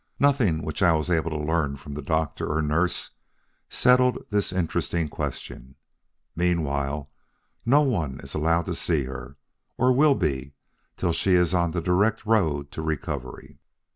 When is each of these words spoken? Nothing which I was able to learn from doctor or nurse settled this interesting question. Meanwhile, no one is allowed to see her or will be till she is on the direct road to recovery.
Nothing 0.19 0.63
which 0.63 0.81
I 0.81 0.93
was 0.93 1.11
able 1.11 1.29
to 1.29 1.37
learn 1.37 1.75
from 1.75 1.93
doctor 1.93 2.47
or 2.47 2.63
nurse 2.63 3.11
settled 3.69 4.25
this 4.31 4.51
interesting 4.51 5.07
question. 5.09 5.75
Meanwhile, 6.35 7.11
no 7.67 7.81
one 7.81 8.19
is 8.23 8.33
allowed 8.33 8.65
to 8.65 8.73
see 8.73 9.03
her 9.03 9.37
or 9.77 9.93
will 9.93 10.15
be 10.15 10.55
till 10.97 11.13
she 11.13 11.33
is 11.35 11.53
on 11.53 11.69
the 11.69 11.81
direct 11.81 12.25
road 12.25 12.71
to 12.71 12.81
recovery. 12.81 13.59